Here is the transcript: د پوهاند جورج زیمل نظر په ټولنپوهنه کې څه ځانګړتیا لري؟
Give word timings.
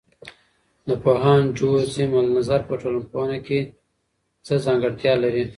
د 0.87 0.89
پوهاند 1.03 1.45
جورج 1.57 1.85
زیمل 1.95 2.25
نظر 2.37 2.59
په 2.69 2.73
ټولنپوهنه 2.81 3.37
کې 3.47 3.59
څه 4.45 4.53
ځانګړتیا 4.65 5.13
لري؟ 5.23 5.45